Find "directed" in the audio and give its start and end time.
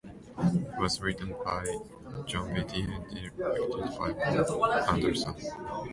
3.11-3.95